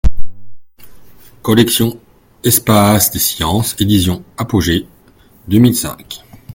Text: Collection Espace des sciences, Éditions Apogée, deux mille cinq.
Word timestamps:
Collection 1.43 1.99
Espace 2.43 3.11
des 3.11 3.19
sciences, 3.19 3.75
Éditions 3.79 4.23
Apogée, 4.35 4.87
deux 5.47 5.59
mille 5.59 5.75
cinq. 5.75 6.23